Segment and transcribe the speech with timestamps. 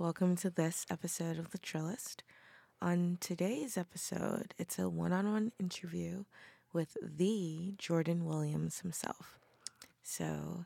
[0.00, 2.16] Welcome to this episode of The Trillist.
[2.82, 6.24] On today's episode, it's a one on one interview
[6.72, 9.38] with the Jordan Williams himself.
[10.02, 10.64] So,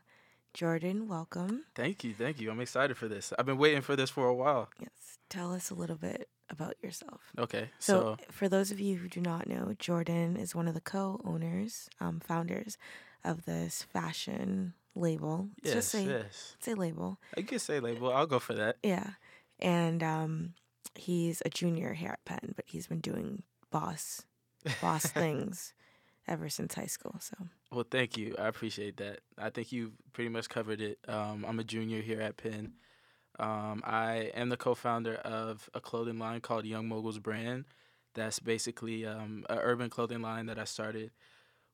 [0.55, 1.65] Jordan, welcome.
[1.75, 2.51] Thank you, thank you.
[2.51, 3.35] I'm excited for this.
[3.39, 4.71] I've been waiting for this for a while.
[4.81, 7.21] Yes, tell us a little bit about yourself.
[7.39, 10.81] Okay, So, for those of you who do not know, Jordan is one of the
[10.81, 12.79] co owners, um, founders
[13.23, 15.49] of this fashion label.
[15.63, 16.57] Yes, just say, yes.
[16.61, 17.19] say label.
[17.37, 18.13] I can say label.
[18.13, 18.77] I'll go for that.
[18.83, 19.11] Yeah.
[19.59, 20.55] And um,
[20.95, 24.23] he's a junior here at Penn, but he's been doing boss
[24.81, 25.73] boss things
[26.27, 27.17] ever since high school.
[27.21, 27.37] So
[27.73, 28.35] Well, thank you.
[28.39, 29.21] I appreciate that.
[29.39, 30.99] I think you pretty much covered it.
[31.09, 32.75] Um, I'm a junior here at Penn.
[33.39, 37.67] Um, I am the co-founder of a clothing line called Young Moguls Brand.
[38.15, 41.13] That's basically um, an urban clothing line that I started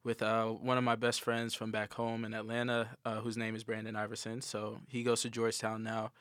[0.04, 3.56] with uh, one of my best friends from back home in Atlanta, uh, whose name
[3.56, 4.42] is Brandon Iverson.
[4.42, 6.12] So he goes to Georgetown now,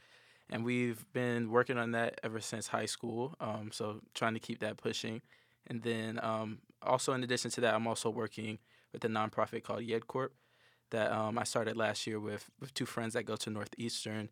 [0.49, 3.35] and we've been working on that ever since high school.
[3.41, 5.21] Um, so trying to keep that pushing,
[5.67, 8.57] and then um, also in addition to that, I'm also working
[8.93, 10.33] with a nonprofit called Yed Corp
[10.91, 14.29] that um, I started last year with with two friends that go to Northeastern.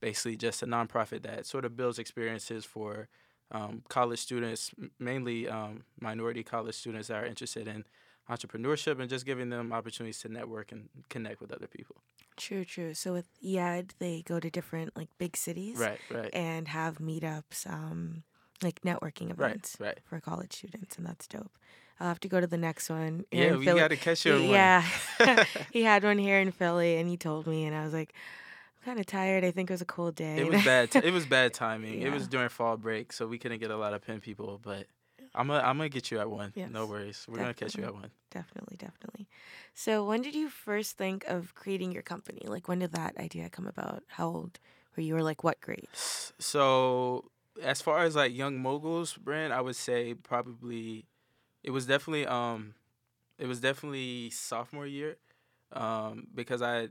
[0.00, 3.08] Basically, just a nonprofit that sort of builds experiences for
[3.50, 7.84] um, college students, mainly um, minority college students that are interested in
[8.30, 11.96] entrepreneurship and just giving them opportunities to network and connect with other people.
[12.36, 12.94] true, true.
[12.94, 17.68] So with YED, they go to different like big cities Right, right, and have meetups,
[17.70, 18.22] um,
[18.62, 19.98] like networking events right.
[20.04, 21.50] for college students, and that's dope.
[21.98, 23.24] I'll have to go to the next one.
[23.30, 23.78] Yeah, we Philly.
[23.80, 24.50] got to catch you in one.
[24.52, 24.84] Yeah,
[25.72, 28.14] he had one here in Philly, and he told me, and I was like,
[28.80, 29.44] I'm kind of tired.
[29.44, 30.38] I think it was a cold day.
[30.38, 30.90] It was bad.
[30.90, 32.00] T- it was bad timing.
[32.00, 34.58] It was during fall break, so we couldn't get a lot of Penn people.
[34.62, 34.86] But
[35.34, 36.52] I'm gonna I'm gonna get you at one.
[36.54, 37.24] Yes, no worries.
[37.28, 38.10] We're gonna catch you at one.
[38.30, 39.28] Definitely, definitely.
[39.74, 42.42] So, when did you first think of creating your company?
[42.46, 44.04] Like, when did that idea come about?
[44.08, 44.58] How old
[44.96, 45.88] were you, or like what grade?
[45.92, 47.30] So
[47.62, 51.06] as far as like young moguls brand, I would say probably
[51.62, 52.74] it was definitely um
[53.38, 55.16] it was definitely sophomore year
[55.72, 56.88] um because I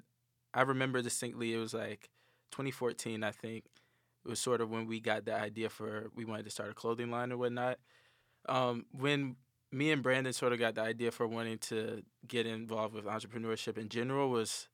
[0.54, 2.10] I remember distinctly it was like
[2.52, 3.66] 2014 I think
[4.26, 6.74] it was sort of when we got the idea for we wanted to start a
[6.74, 7.80] clothing line or whatnot.
[8.50, 9.36] Um, when
[9.72, 13.78] me and Brandon sort of got the idea for wanting to get involved with entrepreneurship
[13.78, 14.68] in general was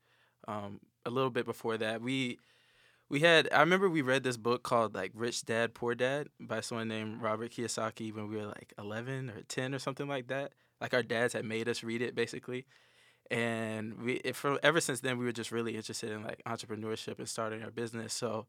[0.48, 2.02] um, a little bit before that.
[2.02, 2.40] We
[3.10, 6.62] we had I remember we read this book called like Rich Dad Poor Dad by
[6.62, 10.54] someone named Robert Kiyosaki when we were like 11 or 10 or something like that.
[10.82, 12.66] Like our dads had made us read it basically.
[13.30, 17.20] And we it, for ever since then we were just really interested in like entrepreneurship
[17.20, 18.14] and starting our business.
[18.14, 18.48] So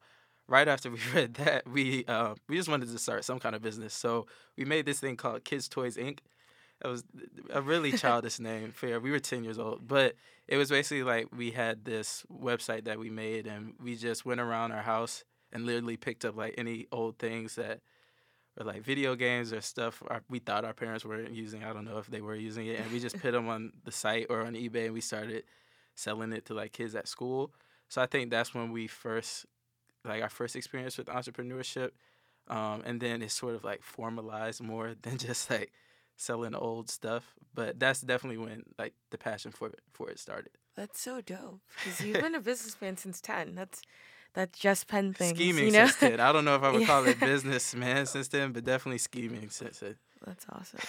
[0.49, 3.63] right after we read that, we uh, we just wanted to start some kind of
[3.63, 3.95] business.
[3.95, 4.27] So
[4.57, 6.21] we made this thing called Kids Toys Inc.
[6.85, 7.05] It was
[7.51, 8.73] a really childish name.
[8.73, 10.15] Fair, we were ten years old, but
[10.49, 14.41] it was basically like we had this website that we made, and we just went
[14.41, 17.81] around our house and literally picked up like any old things that
[18.59, 21.65] were like video games or stuff our, we thought our parents weren't using.
[21.65, 23.93] I don't know if they were using it, and we just put them on the
[23.93, 25.45] site or on eBay, and we started
[25.95, 27.53] selling it to like kids at school.
[27.89, 29.47] So I think that's when we first
[30.07, 31.91] like our first experience with entrepreneurship.
[32.49, 35.73] Um, and then it sort of like formalized more than just like
[36.17, 37.35] selling old stuff.
[37.55, 40.53] But that's definitely when like the passion for it for it started.
[40.77, 41.61] That's so dope.
[41.83, 43.55] Because you've been a businessman since 10.
[43.55, 43.83] That's
[44.35, 45.37] that's just Penn things.
[45.39, 45.87] scheming you know?
[45.87, 46.21] since then.
[46.21, 46.87] I don't know if I would Yeah.
[46.87, 49.97] call it businessman since then, but definitely scheming since then.
[50.27, 50.81] That's awesome.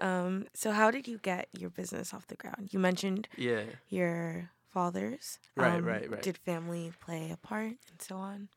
[0.00, 2.70] um, so, how did you get your business off the ground?
[2.72, 3.62] You mentioned yeah.
[3.88, 5.38] your fathers.
[5.56, 6.22] Right, Um, right, right.
[6.22, 8.48] Did family play a part and so on?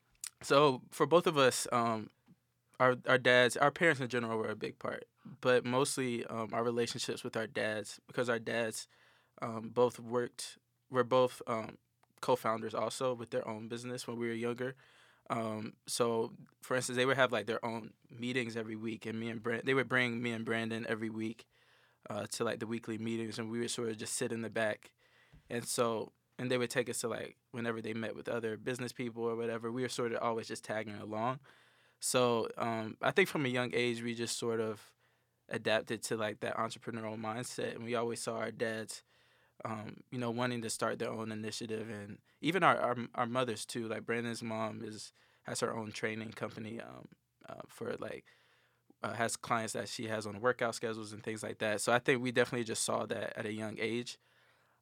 [0.42, 2.10] So for both of us, um,
[2.80, 5.06] our our dads, our parents in general were a big part,
[5.42, 8.88] but mostly um, our relationships with our dads because our dads
[9.42, 10.58] um, both worked.
[10.90, 11.78] We're both um,
[12.22, 14.76] co-founders also with their own business when we were younger.
[15.30, 19.30] Um, so for instance, they would have like their own meetings every week, and me
[19.30, 21.46] and Brand, they would bring me and Brandon every week
[22.10, 24.50] uh, to like the weekly meetings, and we would sort of just sit in the
[24.50, 24.92] back,
[25.50, 28.92] and so and they would take us to like whenever they met with other business
[28.92, 29.72] people or whatever.
[29.72, 31.40] We were sort of always just tagging along.
[32.00, 34.82] So um, I think from a young age we just sort of
[35.50, 39.04] adapted to like that entrepreneurial mindset, and we always saw our dads,
[39.64, 43.66] um, you know, wanting to start their own initiative, and even our our, our mothers
[43.66, 43.88] too.
[43.88, 45.14] Like Brandon's mom is
[45.44, 47.08] has her own training company um,
[47.48, 48.26] uh, for like
[49.04, 51.82] uh, has clients that she has on workout schedules and things like that.
[51.82, 54.18] So I think we definitely just saw that at a young age.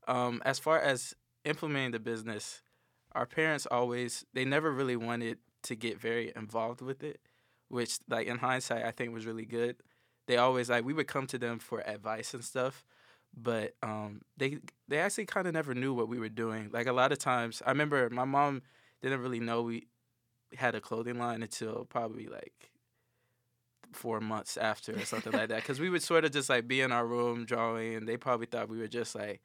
[0.08, 1.16] Um, as far as
[1.46, 2.62] implementing the business,
[3.14, 7.20] our parents always they never really wanted to get very involved with it,
[7.70, 9.78] which like in hindsight I think was really good.
[10.28, 12.86] They always like we would come to them for advice and stuff,
[13.36, 16.70] but um, they they actually kind of never knew what we were doing.
[16.72, 18.62] Like a lot of times, I remember my mom
[19.02, 19.88] didn't really know we
[20.56, 22.72] had a clothing line until probably like
[23.92, 25.62] four months after or something like that.
[25.62, 28.46] Because we would sort of just like be in our room drawing, and they probably
[28.46, 29.42] thought we were just like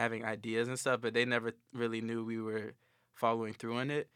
[0.00, 2.72] having ideas and stuff, but they never really knew we were
[3.14, 4.08] following through on it.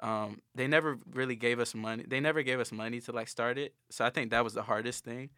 [0.00, 2.04] Um, they never really gave us money.
[2.06, 3.74] They never gave us money to like start it.
[3.90, 5.30] So I think that was the hardest thing,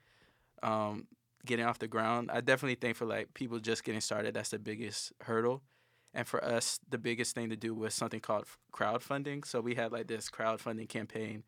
[0.62, 1.06] um,
[1.44, 2.31] getting off the ground.
[2.32, 5.62] I definitely think for like people just getting started, that's the biggest hurdle.
[6.12, 9.47] And for us, the biggest thing to do was something called crowdfunding.
[9.47, 11.44] So we had like this crowdfunding campaign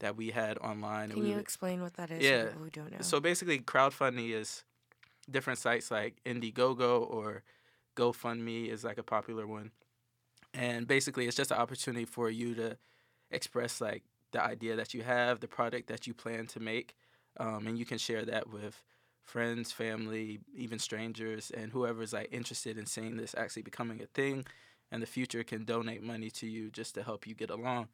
[0.00, 1.10] that we had online.
[1.10, 2.22] Can we you would- explain what that is?
[2.22, 2.44] Yeah.
[2.44, 2.98] For people who don't know.
[3.00, 4.64] so basically, crowdfunding is
[5.30, 7.44] different sites like Indiegogo or
[7.96, 9.70] GoFundMe is like a popular one,
[10.54, 12.76] and basically, it's just an opportunity for you to
[13.30, 14.02] express like
[14.32, 16.94] the idea that you have, the product that you plan to make,
[17.38, 18.82] um, and you can share that with
[19.22, 24.44] friends, family, even strangers, and whoever's like interested in seeing this actually becoming a thing,
[24.90, 27.88] and the future can donate money to you just to help you get along.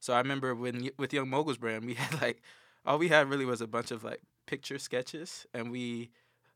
[0.00, 2.42] So I remember when with Young Moguls brand, we had like
[2.86, 6.10] all we had really was a bunch of like picture sketches, and we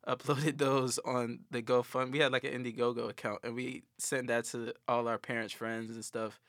[0.07, 2.13] uploaded those on the GoFund.
[2.13, 5.91] We had like an Indiegogo account, and we sent that to all our parents, friends,
[5.91, 6.41] and stuff.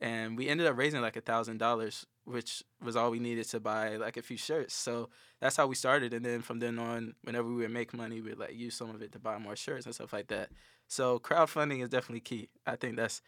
[0.00, 3.60] And we ended up raising like a thousand dollars, which was all we needed to
[3.60, 4.74] buy like a few shirts.
[4.74, 5.08] So
[5.40, 6.14] that's how we started.
[6.14, 9.02] And then from then on, whenever we would make money, we'd like use some of
[9.02, 10.50] it to buy more shirts and stuff like that.
[10.86, 12.48] So crowdfunding is definitely key.
[12.64, 13.22] I think that's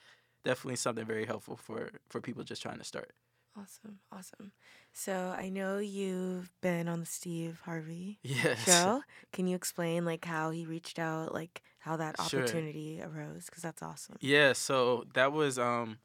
[0.44, 3.12] definitely something very helpful for for people just trying to start.
[3.60, 4.52] Awesome, awesome.
[4.92, 8.64] So I know you've been on the Steve Harvey Yes.
[8.64, 9.02] show.
[9.32, 12.40] Can you explain like how he reached out, like how that Sure.
[12.40, 13.46] opportunity arose?
[13.46, 14.16] Because that's awesome.
[14.20, 15.98] Yeah, so that was um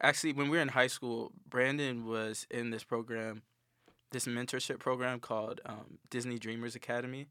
[0.00, 3.42] actually when we were in high school, Brandon was in this program,
[4.10, 7.26] this mentorship program called um, Disney Dreamers Academy.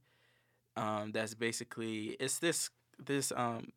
[0.75, 2.69] Um, that's basically it's this
[3.03, 3.69] this um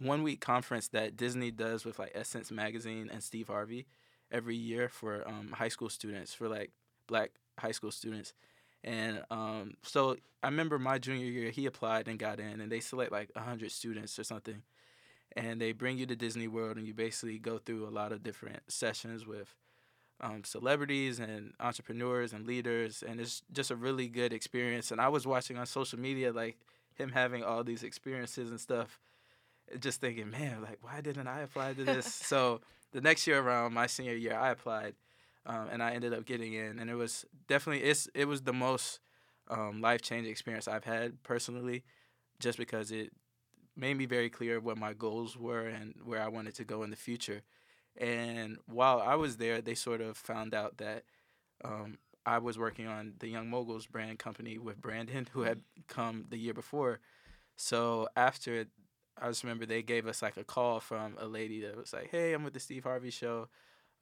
[0.00, 3.86] one week conference that Disney does with like Essence magazine and Steve Harvey
[4.30, 6.70] every year for um, high school students for like
[7.06, 8.34] black high school students.
[8.84, 12.80] And um, so I remember my junior year, he applied and got in, and they
[12.80, 14.62] select like 100 students or something
[15.36, 18.22] and they bring you to Disney World, and you basically go through a lot of
[18.22, 19.54] different sessions with
[20.20, 24.90] um, celebrities and entrepreneurs and leaders, and it's just a really good experience.
[24.90, 26.56] And I was watching on social media like
[26.94, 28.98] him having all these experiences and stuff,
[29.78, 32.12] just thinking, man, like why didn't I apply to this?
[32.14, 32.60] so
[32.92, 34.94] the next year around my senior year, I applied,
[35.46, 38.52] um, and I ended up getting in, and it was definitely it's it was the
[38.52, 39.00] most
[39.48, 41.84] um, life changing experience I've had personally,
[42.40, 43.12] just because it
[43.76, 46.90] made me very clear what my goals were and where I wanted to go in
[46.90, 47.42] the future.
[47.96, 51.04] And while I was there, they sort of found out that
[51.64, 56.26] um, I was working on the Young Moguls brand company with Brandon, who had come
[56.28, 57.00] the year before.
[57.56, 58.66] So after,
[59.20, 62.10] I just remember they gave us like a call from a lady that was like,
[62.10, 63.48] "Hey, I'm with the Steve Harvey Show.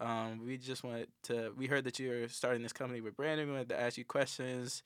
[0.00, 1.52] Um, we just wanted to.
[1.56, 3.46] We heard that you're starting this company with Brandon.
[3.46, 4.82] We wanted to ask you questions.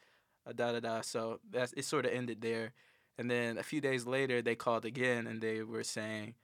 [0.46, 1.00] Uh, da da da.
[1.02, 1.84] So that's it.
[1.84, 2.72] Sort of ended there.
[3.18, 6.34] And then a few days later, they called again and they were saying,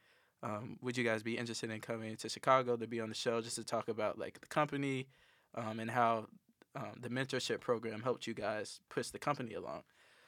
[0.43, 3.41] um, "Would you guys be interested in coming to Chicago to be on the show
[3.41, 5.09] just to talk about like the company
[5.55, 6.27] um, and how
[6.75, 9.83] um, the mentorship program helped you guys push the company along?"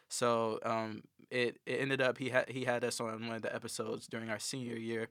[0.09, 3.55] So um, it, it ended up he had he had us on one of the
[3.55, 5.09] episodes during our senior year,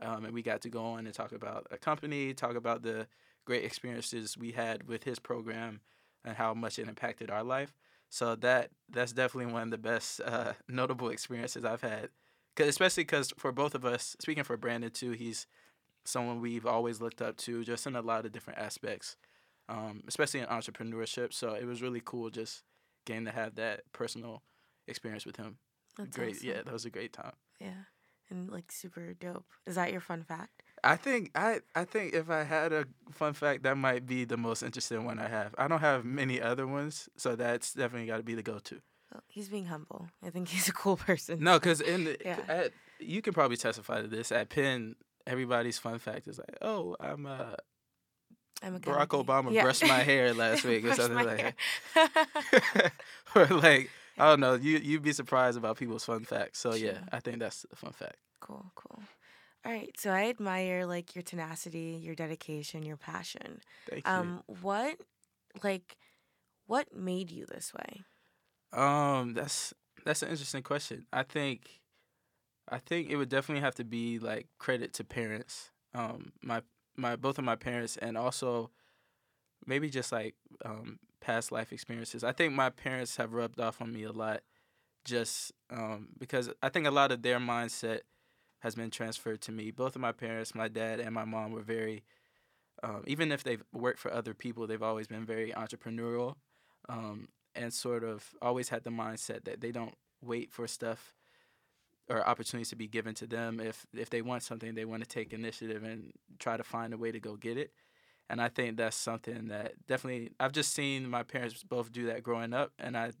[0.00, 3.06] um, and we got to go on and talk about a company, talk about the
[3.44, 5.80] great experiences we had with his program,
[6.24, 7.74] and how much it impacted our life.
[8.08, 12.10] So that that's definitely one of the best uh, notable experiences I've had,
[12.56, 15.46] Cause especially because for both of us, speaking for Brandon too, he's
[16.06, 19.16] someone we've always looked up to, just in a lot of different aspects,
[19.68, 21.34] um, especially in entrepreneurship.
[21.34, 22.62] So it was really cool just
[23.06, 24.42] getting to have that personal
[24.86, 25.56] experience with him.
[25.96, 26.48] That's great, awesome.
[26.48, 27.32] yeah, that was a great time.
[27.60, 27.84] Yeah.
[28.28, 29.46] And like super dope.
[29.66, 30.62] Is that your fun fact?
[30.84, 34.36] I think I I think if I had a fun fact, that might be the
[34.36, 35.54] most interesting one I have.
[35.56, 38.80] I don't have many other ones, so that's definitely got to be the go-to.
[39.12, 40.08] Well, he's being humble.
[40.24, 41.38] I think he's a cool person.
[41.40, 42.40] No, because in the, Yeah.
[42.48, 44.96] at, you can probably testify to this at Penn.
[45.26, 47.54] Everybody's fun fact is like, oh, I'm uh,
[48.66, 49.62] I'm a Barack Obama Yeah.
[49.62, 51.54] brushed my hair last week or something like
[51.94, 52.92] that.
[53.34, 54.54] or like I don't know.
[54.54, 56.58] You you'd be surprised about people's fun facts.
[56.58, 58.16] So yeah, I think that's a fun fact.
[58.40, 59.02] cool, cool.
[59.64, 59.94] All right.
[59.98, 63.60] So I admire like your tenacity, your dedication, your passion.
[63.88, 64.12] Thank you.
[64.12, 64.96] Um, what
[65.62, 65.96] like
[66.66, 68.04] what made you this way?
[68.72, 69.72] Um, that's
[70.04, 71.06] that's an interesting question.
[71.12, 71.80] I think,
[72.68, 75.70] I think it would definitely have to be like credit to parents.
[75.94, 76.62] Um, my
[76.96, 78.70] my both of my parents, and also
[79.66, 80.34] maybe just like
[80.64, 82.24] um past life experiences.
[82.24, 84.42] I think my parents have rubbed off on me a lot,
[85.04, 88.00] just um because I think a lot of their mindset
[88.60, 89.70] has been transferred to me.
[89.70, 92.04] Both of my parents, my dad and my mom, were very
[92.82, 96.36] um, even if they've worked for other people, they've always been very entrepreneurial
[96.88, 101.14] um, and sort of always had the mindset that they don't wait for stuff
[102.08, 103.60] or opportunities to be given to them.
[103.60, 106.98] If if they want something, they want to take initiative and try to find a
[106.98, 107.72] way to go get it.
[108.28, 112.22] And I think that's something that definitely I've just seen my parents both do that
[112.22, 113.12] growing up, and I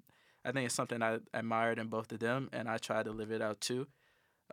[0.44, 3.30] I think it's something I admired in both of them, and I try to live
[3.30, 3.86] it out too.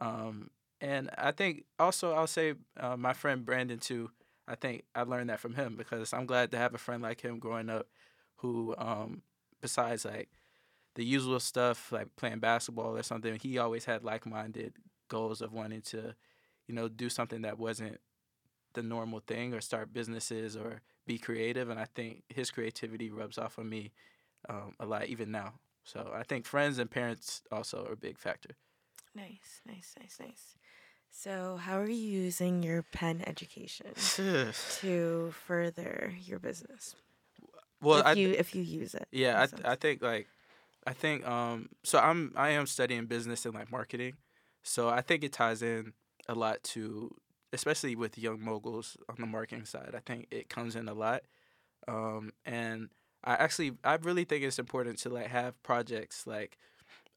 [0.01, 0.49] Um,
[0.81, 4.11] and I think also I'll say uh, my friend Brandon too.
[4.47, 7.21] I think I learned that from him because I'm glad to have a friend like
[7.21, 7.87] him growing up,
[8.37, 9.21] who um,
[9.61, 10.29] besides like
[10.95, 14.73] the usual stuff like playing basketball or something, he always had like-minded
[15.07, 16.15] goals of wanting to,
[16.67, 17.99] you know, do something that wasn't
[18.73, 21.69] the normal thing or start businesses or be creative.
[21.69, 23.91] And I think his creativity rubs off on me
[24.49, 25.53] um, a lot even now.
[25.83, 28.51] So I think friends and parents also are a big factor.
[29.15, 30.57] Nice, nice, nice, nice.
[31.15, 33.93] So, how are you using your Penn education
[34.79, 36.95] to further your business?
[37.83, 39.07] well, if I, you if you use it.
[39.11, 40.27] Yeah, I, I think like
[40.85, 44.15] I think um so I'm I am studying business and like marketing.
[44.63, 45.93] So I think it ties in
[46.27, 47.13] a lot to
[47.53, 49.93] especially with young moguls on the marketing side.
[49.95, 51.23] I think it comes in a lot.
[51.87, 52.89] Um and
[53.23, 56.57] I actually I really think it's important to like have projects like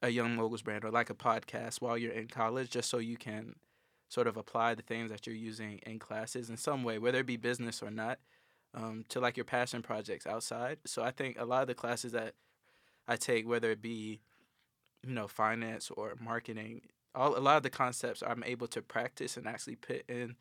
[0.02, 3.16] a young moguls brand or like a podcast while you're in college just so you
[3.16, 3.54] can
[4.08, 7.26] sort of apply the things that you're using in classes in some way whether it
[7.26, 8.18] be business or not
[8.75, 10.78] um, to like your passion projects outside.
[10.85, 12.35] So I think a lot of the classes that
[13.08, 14.20] I take, whether it be
[15.06, 16.82] you know finance or marketing,
[17.14, 20.36] all a lot of the concepts I'm able to practice and actually put in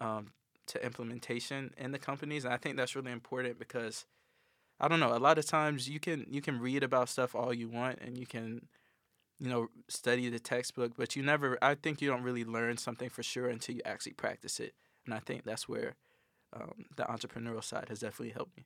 [0.00, 0.32] um,
[0.68, 4.06] to implementation in the companies, and I think that's really important because
[4.78, 5.14] I don't know.
[5.14, 8.16] A lot of times you can you can read about stuff all you want, and
[8.16, 8.68] you can
[9.38, 11.58] you know study the textbook, but you never.
[11.62, 15.14] I think you don't really learn something for sure until you actually practice it, and
[15.14, 15.96] I think that's where
[16.54, 18.64] um, the entrepreneurial side has definitely helped me.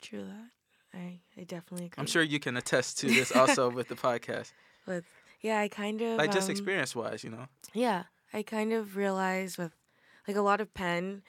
[0.00, 0.50] True that.
[0.94, 2.00] I I definitely agree.
[2.00, 4.52] I'm sure you can attest to this also with the podcast,
[4.86, 5.04] With
[5.40, 7.46] yeah, I kind of like just um, experience wise, you know.
[7.74, 9.72] Yeah, I kind of realized with
[10.26, 11.22] like a lot of Penn,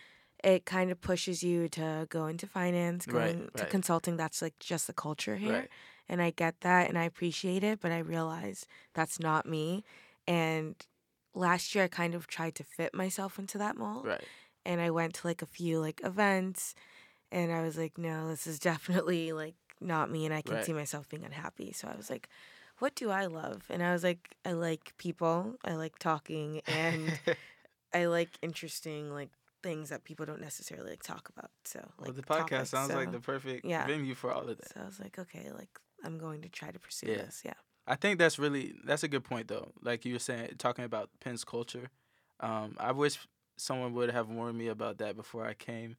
[0.44, 3.70] it kind of pushes you to go into finance, Right, going to right.
[3.70, 4.16] consulting.
[4.18, 5.70] That's like just the culture here, Right.
[6.08, 7.80] and I get that and I appreciate it.
[7.82, 9.84] But I realize that's not me.
[10.28, 10.76] And
[11.34, 14.28] last year, I kind of tried to fit myself into that mold, Right.
[14.66, 16.74] and I went to like a few like events,
[17.36, 20.66] and I was like, no, this is definitely like not me, and I can Right.
[20.66, 21.72] see myself being unhappy.
[21.74, 22.28] So I was like.
[22.80, 23.64] What do I love?
[23.70, 25.56] And I was like, I like people.
[25.64, 27.18] I like talking, and
[27.94, 29.30] I like interesting like
[29.64, 31.52] things that people don't necessarily like talk about.
[31.64, 33.88] So well, like the podcast topics, sounds like the perfect yeah.
[33.88, 34.74] venue for all of that.
[34.74, 35.70] So I was like, okay, like
[36.04, 37.18] I'm going to try to pursue Yeah.
[37.20, 37.44] this.
[37.46, 37.54] Yeah.
[37.88, 39.72] I think that's really that's a good point though.
[39.82, 41.90] Like you were saying, talking about Penn's culture.
[42.42, 43.18] Um, I wish
[43.58, 45.96] someone would have warned me about that before I came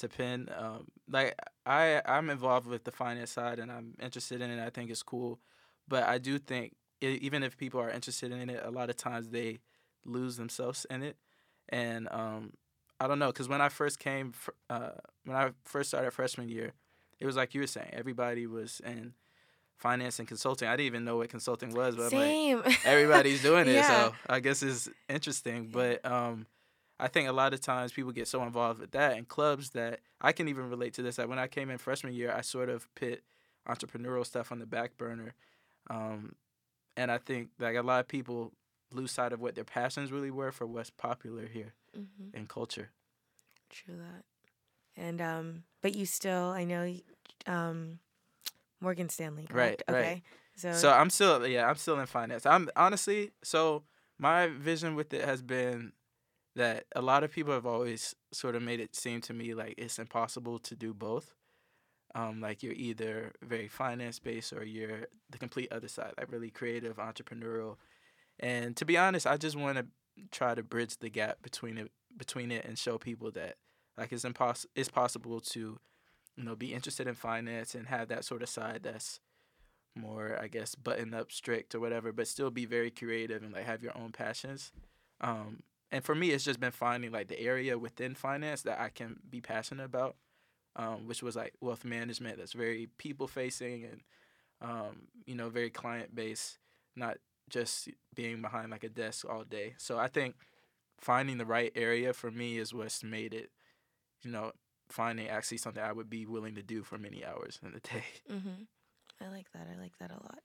[0.00, 0.48] to Penn.
[0.56, 4.64] Um, like I I'm involved with the finance side and I'm interested in it.
[4.64, 5.40] I think it's cool,
[5.88, 8.96] but I do think e- even if people are interested in it, a lot of
[8.96, 9.58] times they
[10.04, 11.16] lose themselves in it.
[11.68, 12.52] And um,
[12.98, 14.90] I don't know, because when I first came, fr- uh,
[15.24, 16.72] when I first started freshman year,
[17.20, 19.14] it was like you were saying, everybody was in
[19.78, 20.68] finance and consulting.
[20.68, 23.86] I didn't even know what consulting was, but I'm like, everybody's doing it, Yeah.
[23.86, 25.68] so I guess it's interesting.
[25.72, 26.46] But um,
[27.00, 30.00] I think a lot of times people get so involved with that and clubs that
[30.20, 31.16] I can even relate to this.
[31.16, 33.22] That when I came in freshman year, I sort of put
[33.68, 35.34] entrepreneurial stuff on the back burner,
[35.88, 36.34] um,
[36.96, 38.52] and I think like a lot of people
[38.92, 42.90] lose sight of what their passions really were for what's popular here hmm in culture.
[43.70, 44.24] True that.
[45.02, 46.94] And um, but you still, I know,
[47.46, 47.98] um,
[48.80, 49.46] Morgan Stanley.
[49.50, 49.82] Right, Correct?
[49.88, 50.00] right.
[50.00, 50.22] Okay.
[50.56, 52.46] So, So I'm still yeah, I'm still in finance.
[52.46, 53.82] I'm honestly so
[54.18, 55.92] my vision with it has been
[56.60, 59.74] that a lot of people have always sort of made it seem to me like
[59.78, 61.34] it's impossible to do both.
[62.14, 66.50] Um, like you're either very finance based or you're the complete other side, like really
[66.50, 67.76] creative, entrepreneurial.
[68.38, 69.86] And to be honest, I just want to
[70.30, 73.56] try to bridge the gap between it between it and show people that
[73.96, 75.78] like it's impos- it's possible to
[76.36, 79.20] you know be interested in finance and have that sort of side that's
[79.96, 83.64] more I guess button up strict or whatever, but still be very creative and like
[83.64, 84.72] have your own passions.
[85.22, 88.88] Um, and for me, it's just been finding like the area within finance that I
[88.90, 90.16] can be passionate about,
[90.76, 94.00] um, which was like wealth management that's very people facing and
[94.62, 96.58] um, you know very client based,
[96.96, 97.18] not
[97.48, 99.74] just being behind like a desk all day.
[99.78, 100.36] So I think
[101.00, 103.50] finding the right area for me is what's made it,
[104.22, 104.52] you know,
[104.88, 108.04] finding actually something I would be willing to do for many hours in the day.
[108.28, 108.64] hmm
[109.20, 109.66] I like that.
[109.74, 110.40] I like that a lot.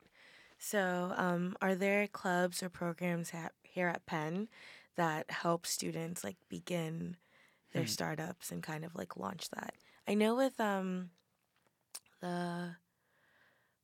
[0.57, 4.47] So, um, are there clubs or programs ha- here at Penn
[4.95, 7.17] that help students like begin
[7.73, 7.89] their Mhm.
[7.89, 9.73] startups and kind of like launch that.
[10.07, 11.09] I know with um
[12.21, 12.75] the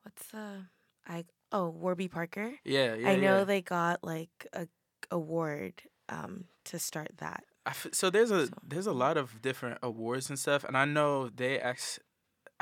[0.03, 0.65] what's the
[1.07, 2.53] I oh Warby Parker.
[2.63, 3.09] Yeah, yeah.
[3.09, 3.43] I know yeah.
[3.43, 4.67] they got like a
[5.09, 7.43] award um to start that.
[7.65, 10.77] I f- so there's a So- there's a lot of different awards and stuff, and
[10.77, 11.59] I know they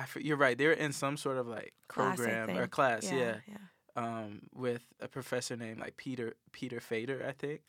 [0.03, 0.57] f- you're right.
[0.57, 3.37] They're in some sort of like Class, program or class, yeah.
[3.47, 3.57] yeah.
[3.95, 7.61] um, with a professor named like Peter Peter Fader, I think.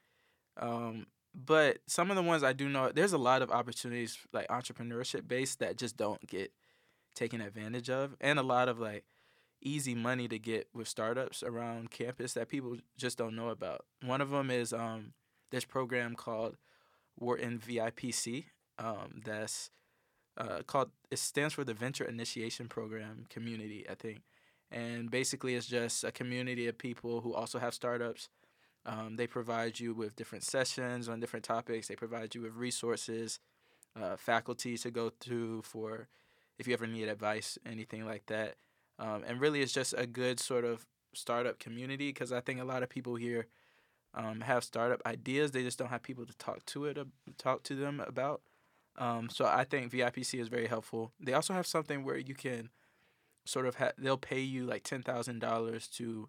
[0.60, 4.48] Um, but some of the ones I do know, there's a lot of opportunities like
[4.48, 6.52] entrepreneurship based that just don't get
[7.14, 9.04] taken advantage of, and a lot of like
[9.62, 13.84] easy money to get with startups around campus that people just don't know about.
[14.04, 15.12] One of them is um,
[15.50, 16.56] this program called
[17.18, 18.44] Wharton VIPC.
[18.78, 19.70] Um, that's
[20.36, 24.22] uh, called it stands for the Venture Initiation Program Community, I think
[24.70, 28.28] and basically it's just a community of people who also have startups.
[28.86, 31.88] Um, they provide you with different sessions on different topics.
[31.88, 33.38] They provide you with resources,
[34.00, 36.08] uh, faculty to go through for
[36.58, 38.56] if you ever need advice, anything like that.
[38.98, 42.64] Um, and really, it's just a good sort of startup community because I think a
[42.64, 43.46] lot of people here
[44.14, 45.50] um, have startup ideas.
[45.50, 46.98] They just don't have people to talk to it,
[47.38, 48.42] talk to them about.
[48.98, 51.12] Um, so I think VIPC is very helpful.
[51.20, 52.70] They also have something where you can
[53.44, 56.28] sort of ha- they'll pay you like ten thousand dollars to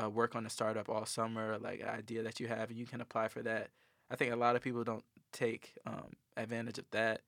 [0.00, 2.86] uh, work on a startup all summer, like an idea that you have, and you
[2.86, 3.70] can apply for that.
[4.10, 7.22] I think a lot of people don't take um, advantage of that.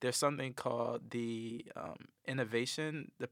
[0.00, 3.28] There's something called the um, innovation, the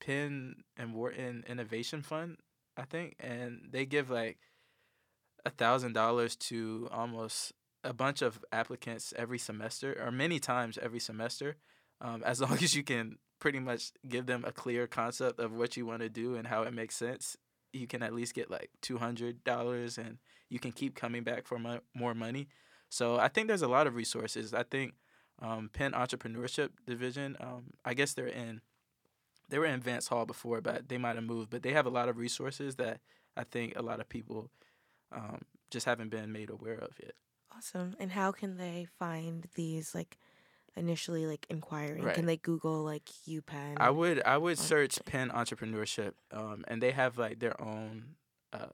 [0.00, 2.38] Penn and Wharton Innovation Fund,
[2.76, 4.38] I think, and they give like
[5.44, 7.52] a thousand dollars to almost
[7.84, 11.56] a bunch of applicants every semester, or many times every semester,
[12.00, 15.76] um, as long as you can pretty much give them a clear concept of what
[15.76, 17.36] you want to do and how it makes sense.
[17.72, 21.46] You can at least get like two hundred dollars, and you can keep coming back
[21.46, 22.48] for mo- more money.
[22.88, 24.52] So I think there's a lot of resources.
[24.52, 24.94] I think
[25.40, 27.36] um, Penn Entrepreneurship Division.
[27.40, 28.60] Um, I guess they're in.
[29.48, 31.50] They were in Vance Hall before, but they might have moved.
[31.50, 33.00] But they have a lot of resources that
[33.36, 34.50] I think a lot of people
[35.12, 37.12] um, just haven't been made aware of yet.
[37.56, 37.96] Awesome.
[37.98, 40.18] And how can they find these like
[40.76, 42.04] initially like inquiring?
[42.04, 42.14] Right.
[42.14, 43.76] Can they Google like UPenn?
[43.76, 48.16] I would I would search Penn Entrepreneurship, um, and they have like their own
[48.52, 48.66] uh,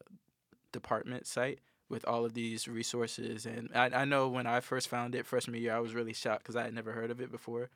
[0.72, 3.46] department site with all of these resources.
[3.46, 6.42] And I, I know when I first found it freshman year, I was really shocked
[6.42, 7.70] because I had never heard of it before.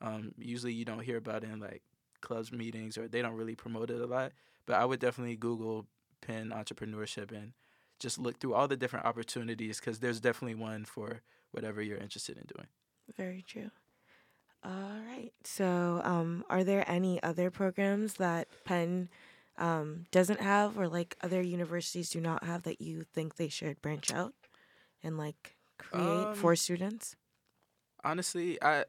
[0.00, 1.82] Um, usually you don't hear about it in like
[2.20, 4.32] clubs meetings or they don't really promote it a lot.
[4.66, 5.86] But I would definitely Google
[6.20, 7.52] Penn Entrepreneurship and
[7.98, 12.36] just look through all the different opportunities because there's definitely one for whatever you're interested
[12.36, 12.66] in doing.
[13.14, 13.70] Very true.
[14.64, 15.32] All right.
[15.44, 19.08] So, um, are there any other programs that Penn
[19.58, 23.80] um, doesn't have, or like other universities do not have, that you think they should
[23.80, 24.34] branch out
[25.02, 27.16] and like create for Um, students?
[28.04, 28.84] honestly i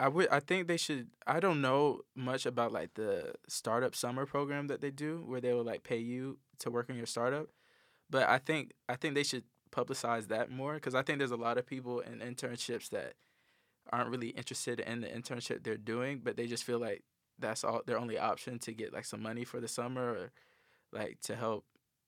[0.00, 4.26] i would i think they should i don't know much about like the startup summer
[4.26, 7.48] program that they do where they will like pay you to work on your startup
[8.10, 11.36] but i think i think they should publicize that more because i think there's a
[11.36, 13.14] lot of people in internships that
[13.92, 17.02] aren't really interested in the internship they're doing but they just feel like
[17.38, 20.32] that's all their only option to get like some money for the summer or
[20.92, 21.64] like to help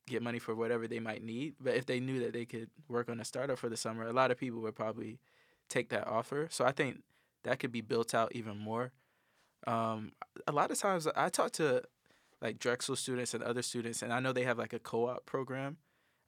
[0.07, 3.09] get money for whatever they might need but if they knew that they could work
[3.09, 5.19] on a startup for the summer a lot of people would probably
[5.71, 6.49] take that offer.
[6.51, 7.03] So I think
[7.45, 8.93] that could be built out even more.
[9.67, 10.13] Um,
[10.47, 11.83] a lot of times I talk to
[12.43, 15.79] like Drexel students and other students, and I know they have like a co-op program.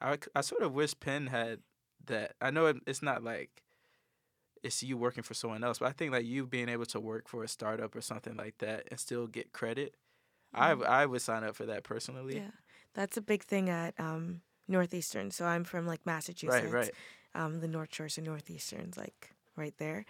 [0.01, 1.61] I, I sort of wish Penn had
[2.07, 2.35] that.
[2.41, 3.62] I know it's not like
[4.62, 7.29] it's you working for someone else, but I think like you being able to work
[7.29, 9.96] for a startup or something like that and still get credit.
[10.55, 10.83] I Mhm.
[10.87, 12.37] I would sign up for that personally.
[12.37, 12.51] Yeah,
[12.94, 15.31] that's a big thing at um, Northeastern.
[15.31, 16.62] So I'm from like Massachusetts.
[16.62, 16.94] Right, right.
[17.35, 20.05] um, the North Shores and Northeastern's like right there,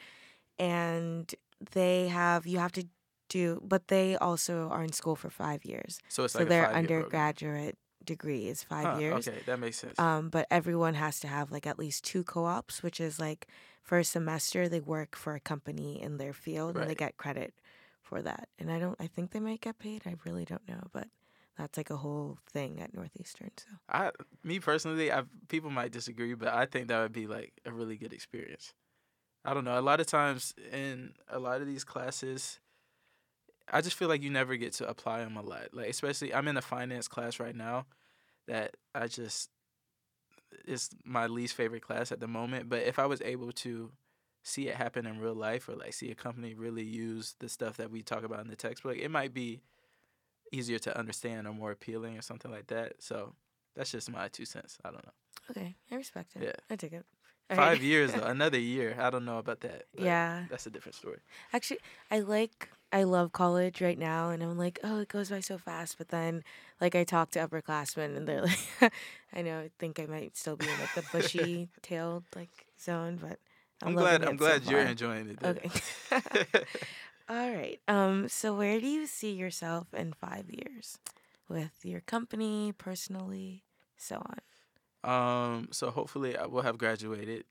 [0.58, 1.34] and
[1.72, 2.86] they have you have to
[3.28, 6.00] do, but they also are in school for five years.
[6.08, 6.78] So it's so like their program.
[6.78, 9.28] undergraduate degree is five Huh, years.
[9.28, 9.98] Okay, that makes sense.
[9.98, 13.48] Um, but everyone has to have like at least two co-ops, which is like
[13.82, 17.54] for a semester they work for a company in their field and they get credit
[18.02, 18.48] for that.
[18.58, 20.02] And I don't, I think they might get paid.
[20.06, 21.08] I really don't know, but
[21.58, 23.50] that's like a whole thing at Northeastern.
[23.56, 24.10] So I,
[24.42, 27.96] me personally, I people might disagree, but I think that would be like a really
[27.96, 28.72] good experience.
[29.44, 29.78] I don't know.
[29.78, 32.60] A lot of times in a lot of these classes,
[33.70, 35.68] I just feel like you never get to apply them a lot.
[35.72, 37.86] Like especially, I'm in a finance class right now,
[38.46, 39.50] that I just
[40.66, 42.68] it's my least favorite class at the moment.
[42.68, 43.90] But if I was able to
[44.42, 47.76] see it happen in real life, or like see a company really use the stuff
[47.76, 49.60] that we talk about in the textbook, it might be
[50.52, 52.94] easier to understand or more appealing or something like that.
[52.98, 53.34] So
[53.74, 54.78] that's just my two cents.
[54.84, 55.12] I don't know.
[55.50, 56.42] okay, I respect it.
[56.42, 56.52] Yeah.
[56.70, 57.04] I take it.
[57.48, 57.56] Right.
[57.56, 58.96] Five years though, another year.
[58.98, 59.84] I don't know about that.
[59.98, 60.44] Yeah.
[60.50, 61.18] that's a different story.
[61.52, 65.40] Actually, I like I love college right now, and I'm like, oh, it goes by
[65.40, 65.96] so fast.
[65.96, 66.44] But then,
[66.80, 68.58] like, I talk to upperclassmen, and they're like,
[69.32, 73.18] I know, I think I might still be in like the bushy tailed like zone,
[73.20, 73.38] but
[73.82, 74.22] I'm, I'm, glad.
[74.22, 75.40] I'm it so glad you're enjoying it.
[75.40, 75.58] then.
[75.58, 76.64] Okay.
[77.28, 77.80] All right.
[77.88, 78.28] Um.
[78.28, 80.98] So, where do you see yourself in five years,
[81.48, 83.64] with your company, personally,
[83.96, 84.22] so
[85.04, 85.10] on?
[85.10, 85.68] um.
[85.72, 87.44] So hopefully I will have graduated.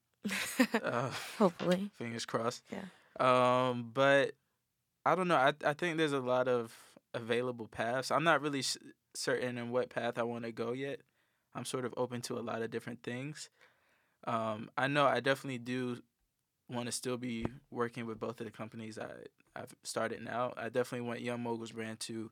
[0.83, 1.89] Uh, Hopefully.
[1.97, 2.63] fingers crossed.
[2.71, 2.85] Yeah.
[3.19, 3.89] Um.
[3.93, 4.33] But
[5.05, 5.35] I don't know.
[5.35, 6.75] I I think there's a lot of
[7.13, 8.11] available paths.
[8.11, 8.77] I'm not really s-
[9.13, 11.01] certain in what path I want to go yet.
[11.55, 13.49] I'm sort of open to a lot of different things.
[14.25, 14.69] Um.
[14.77, 15.99] I know I definitely do
[16.69, 19.09] want to still be working with both of the companies I
[19.55, 20.53] I've started now.
[20.57, 22.31] I definitely want Young Moguls brand to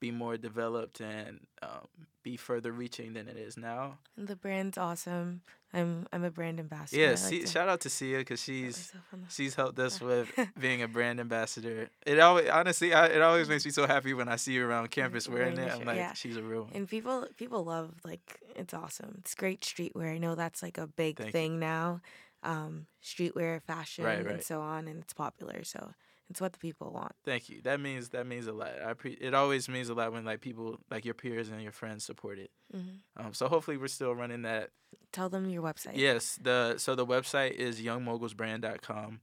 [0.00, 1.86] be more developed and um,
[2.22, 3.98] be further reaching than it is now.
[4.16, 5.42] The brand's awesome.
[5.72, 7.00] I'm I'm a brand ambassador.
[7.00, 10.00] Yeah, I like shout out to Sia because she's myself on the- she's helped us
[10.10, 11.88] with being a brand ambassador.
[12.04, 14.90] It always honestly, I, it always makes me so happy when I see you around
[14.90, 15.70] campus wearing it.
[15.72, 16.12] I'm like, yeah.
[16.14, 16.72] she's a real one.
[16.74, 19.16] And people people love like it's awesome.
[19.20, 20.12] It's great streetwear.
[20.12, 21.32] I know that's like a big Thank you.
[21.32, 22.00] thing now.
[22.42, 24.42] Um, streetwear, fashion, and right.
[24.42, 25.62] so on, and it's popular.
[25.62, 25.92] So
[26.30, 27.12] it's what the people want.
[27.24, 27.60] Thank you.
[27.62, 28.70] That means that means a lot.
[28.86, 31.72] I pre- it always means a lot when like people like your peers and your
[31.72, 32.50] friends support it.
[32.72, 34.70] hmm Um, so hopefully we're still running that.
[35.12, 35.96] Tell them your website.
[35.96, 39.20] Yes, the so the website is youngmogulsbrand.com.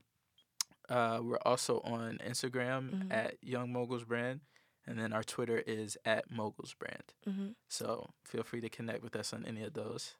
[0.88, 3.12] Uh, we're also on Instagram Mhm.
[3.12, 4.40] at Young Moguls Brand,
[4.86, 7.12] and then our Twitter is at Moguls Brand.
[7.24, 10.14] hmm So feel free to connect with us on any of those.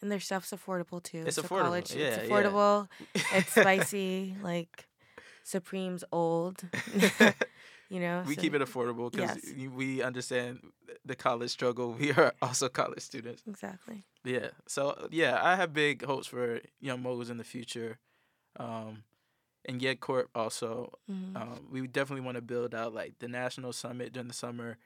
[0.00, 1.22] And their stuff's affordable too.
[1.24, 2.28] It's so affordable, College, yeah, it's yeah.
[2.28, 2.88] affordable.
[3.14, 4.34] It's spicy.
[4.42, 4.88] like
[5.44, 6.62] Supreme's old.
[7.88, 8.22] you know.
[8.26, 9.70] we so- keep it affordable because Yes.
[9.74, 10.60] we understand
[11.04, 11.92] the college struggle.
[11.98, 13.42] We are also college students.
[13.46, 14.04] exactly.
[14.24, 14.50] Yeah.
[14.66, 17.98] So yeah, I have big hopes for Young Moguls in the future.
[18.58, 19.04] Um,
[19.64, 20.92] and Yet Corp also.
[21.08, 24.76] hmm Um, we definitely want to build out like the national summit during the summer,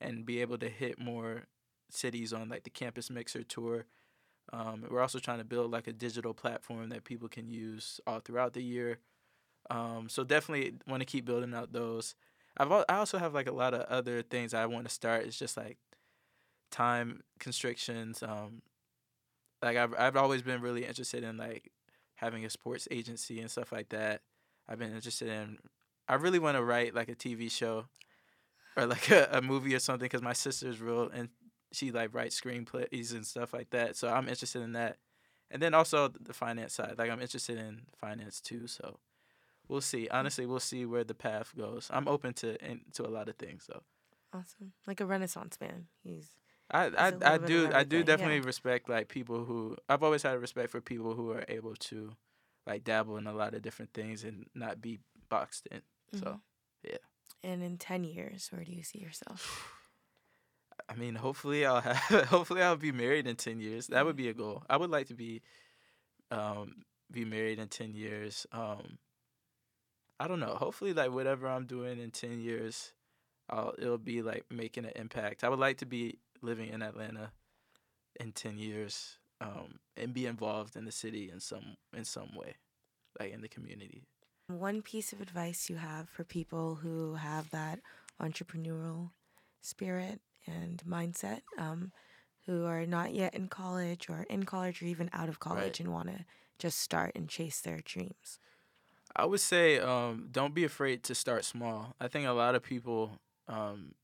[0.00, 1.42] and be able to hit more
[1.90, 3.86] cities on like the campus mixer tour.
[4.52, 8.20] Um, we're also trying to build like a digital platform that people can use all
[8.20, 8.98] throughout the year.
[9.68, 12.14] Um, so definitely want to keep building out those.
[12.56, 15.24] I've I also have like a lot of other things I want to start.
[15.24, 15.78] It's just like
[16.70, 18.22] time constrictions.
[18.22, 18.62] Um,
[19.62, 21.70] like I've I've always been really interested in like
[22.16, 24.22] having a sports agency and stuff like that.
[24.68, 25.58] I've been interested in.
[26.08, 27.86] I really want to write like a TV show,
[28.76, 31.28] or like a, a movie or something because my sister's real and
[31.72, 33.96] she like writes screenplays and stuff like that.
[33.96, 34.96] So I'm interested in that,
[35.50, 36.96] and then also the finance side.
[36.98, 38.66] Like I'm interested in finance too.
[38.66, 38.98] So
[39.70, 40.08] we'll see.
[40.10, 41.88] Honestly, we'll see where the path goes.
[41.92, 43.64] I'm open to in, to a lot of things.
[43.64, 43.82] So
[44.32, 44.72] Awesome.
[44.86, 45.86] Like a Renaissance man.
[46.02, 46.30] He's
[46.70, 48.46] I I, I do I do definitely yeah.
[48.46, 52.12] respect like people who I've always had a respect for people who are able to
[52.66, 55.82] like dabble in a lot of different things and not be boxed in.
[56.18, 56.40] So Mhm.
[56.84, 57.02] yeah.
[57.42, 59.72] And in ten years, where do you see yourself?
[60.88, 61.96] I mean, hopefully I'll have
[62.28, 63.86] hopefully I'll be married in 10 years.
[63.88, 64.62] That would be a goal.
[64.68, 65.42] I would like to be
[66.30, 68.46] um be married in 10 years.
[68.52, 68.98] Um
[70.20, 70.54] I don't know.
[70.54, 72.92] Hopefully like whatever I'm doing in 10 years,
[73.48, 75.42] I'll it'll be like making an impact.
[75.42, 77.32] I would like to be living in Atlanta
[78.20, 82.56] in 10 years um and be involved in the city in some in some way,
[83.18, 84.02] like in the community.
[84.48, 87.78] One piece of advice you have for people who have that
[88.20, 89.10] entrepreneurial
[89.62, 91.92] spirit and mindset, um,
[92.46, 95.80] who are not yet in college or in college or even out of college Right.
[95.80, 96.24] and want to
[96.58, 98.38] just start and chase their dreams.
[99.16, 101.94] I would say um, don't be afraid to start small.
[102.00, 103.18] I think a lot of people
[103.48, 103.94] um,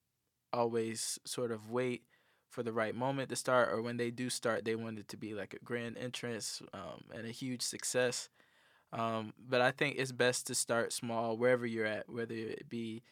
[0.52, 2.02] always sort of wait
[2.50, 5.16] for the right moment to start, or when they do start, they want it to
[5.16, 8.28] be like a grand entrance um, and a huge success.
[8.92, 13.02] Um, but I think it's best to start small wherever you're at, whether it be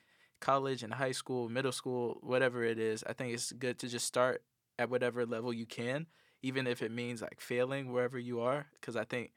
[0.41, 3.05] college and high school, middle school, whatever it is.
[3.07, 4.43] I think it's good to just start
[4.79, 6.07] at whatever level you can,
[6.43, 9.33] even if it means like failing wherever you are, because I think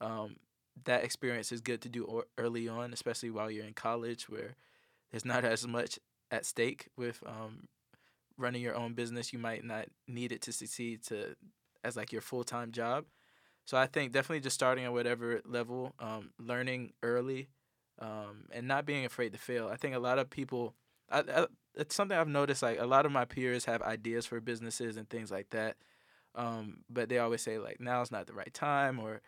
[0.00, 0.36] um,
[0.84, 4.56] that experience is good to do or- early on, especially while you're in college, where
[5.10, 5.98] there's not as much
[6.30, 7.68] at stake with um,
[8.36, 9.32] running your own business.
[9.32, 11.36] You might not need it to succeed to
[11.84, 13.04] as like your full time job.
[13.64, 17.48] So I think definitely just starting at whatever level, um, learning early,
[17.98, 19.68] um, and not being afraid to fail.
[19.68, 20.74] I think a lot of people,
[21.10, 22.62] I, I, it's something I've noticed.
[22.62, 25.76] Like a lot of my peers have ideas for businesses and things like that,
[26.34, 29.20] um, but they always say like now's not the right time or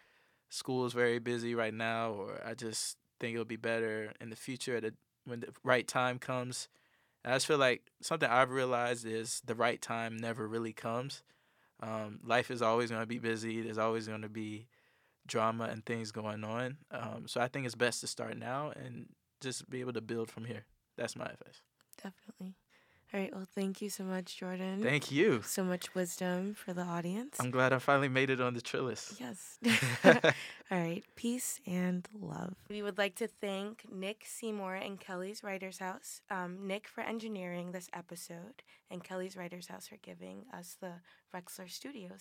[0.51, 4.37] school is very busy right now, or I just think it'll be better in the
[4.37, 4.93] future at a,
[5.25, 6.69] when the right time comes.
[7.25, 11.23] And I just feel like something I've realized is the right time never really comes.
[11.83, 13.63] Um, life is always going to be busy.
[13.63, 14.67] There's always going to be
[15.27, 16.79] drama and things going on.
[16.91, 19.09] Um, so I think it's best to start now and
[19.41, 20.65] just be able to build from here.
[20.97, 21.63] That's my advice.
[21.97, 22.55] Definitely.
[23.13, 23.35] All right.
[23.35, 24.83] Well, thank you so much, Jordan.
[24.83, 25.43] Thank you.
[25.45, 27.37] So much wisdom for the audience.
[27.41, 29.19] I'm glad I finally made it on the Trillis.
[29.19, 29.59] Yes.
[30.71, 31.03] All right.
[31.17, 32.55] Peace and love.
[32.69, 36.23] We would like to thank Nick Seymour and Kelly's Writers House.
[36.31, 40.93] Um, Nick for engineering this episode, and Kelly's Writers House for giving us the
[41.35, 42.21] Wexler Studios.